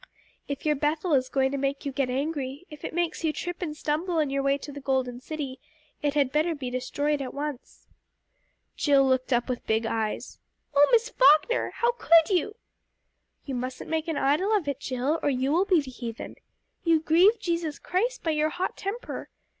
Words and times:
"If 0.47 0.65
your 0.65 0.73
Bethel 0.75 1.13
is 1.13 1.29
going 1.29 1.51
to 1.51 1.59
make 1.59 1.85
you 1.85 1.91
get 1.91 2.09
angry 2.09 2.65
if 2.71 2.83
it 2.83 2.91
makes 2.91 3.23
you 3.23 3.31
trip 3.31 3.61
and 3.61 3.77
stumble 3.77 4.15
on 4.17 4.31
your 4.31 4.41
way 4.41 4.57
to 4.57 4.71
the 4.71 4.81
Golden 4.81 5.19
City, 5.19 5.59
it 6.01 6.15
had 6.15 6.31
better 6.31 6.55
be 6.55 6.71
destroyed 6.71 7.21
at 7.21 7.35
once." 7.35 7.85
Jill 8.75 9.07
looked 9.07 9.31
up 9.31 9.47
with 9.47 9.63
big 9.67 9.85
eyes. 9.85 10.39
"Oh, 10.73 10.89
Miss 10.91 11.07
Falkner! 11.09 11.69
How 11.75 11.91
can 11.91 12.35
you?" 12.35 12.55
"You 13.45 13.53
mustn't 13.53 13.91
make 13.91 14.07
an 14.07 14.17
idol 14.17 14.51
of 14.57 14.67
it, 14.67 14.79
Jill, 14.79 15.19
or 15.21 15.29
you 15.29 15.51
will 15.51 15.65
be 15.65 15.81
the 15.81 15.91
heathen. 15.91 16.37
You 16.83 16.99
grieve 16.99 17.39
Jesus 17.39 17.77
Christ 17.77 18.23
by 18.23 18.31
your 18.31 18.49
hot 18.49 18.75
temper. 18.75 19.29